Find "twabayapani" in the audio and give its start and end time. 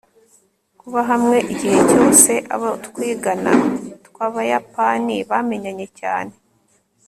4.09-5.15